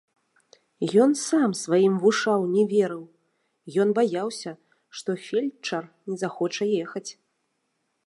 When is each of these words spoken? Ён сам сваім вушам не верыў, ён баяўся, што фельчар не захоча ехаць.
Ён 1.03 1.11
сам 1.29 1.49
сваім 1.63 1.93
вушам 2.05 2.47
не 2.55 2.63
верыў, 2.73 3.03
ён 3.85 3.89
баяўся, 4.01 4.51
што 4.99 5.09
фельчар 5.29 5.83
не 6.13 6.21
захоча 6.27 6.63
ехаць. 6.85 7.09